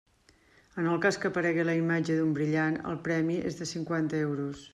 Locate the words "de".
3.61-3.69